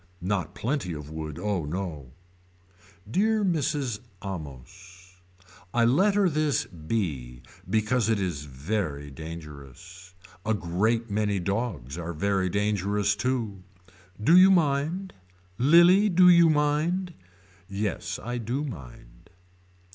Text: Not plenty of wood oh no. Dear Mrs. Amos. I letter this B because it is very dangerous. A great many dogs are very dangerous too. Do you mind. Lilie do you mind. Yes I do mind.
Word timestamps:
Not 0.23 0.55
plenty 0.55 0.93
of 0.93 1.11
wood 1.11 1.37
oh 1.37 1.63
no. 1.63 2.13
Dear 3.07 3.45
Mrs. 3.45 3.99
Amos. 4.25 5.17
I 5.75 5.85
letter 5.85 6.27
this 6.27 6.65
B 6.65 7.43
because 7.69 8.09
it 8.09 8.19
is 8.19 8.45
very 8.45 9.11
dangerous. 9.11 10.15
A 10.43 10.55
great 10.55 11.11
many 11.11 11.37
dogs 11.37 11.99
are 11.99 12.13
very 12.13 12.49
dangerous 12.49 13.15
too. 13.15 13.61
Do 14.19 14.35
you 14.35 14.49
mind. 14.49 15.13
Lilie 15.59 16.09
do 16.09 16.27
you 16.29 16.49
mind. 16.49 17.13
Yes 17.69 18.17
I 18.23 18.39
do 18.39 18.63
mind. 18.63 19.29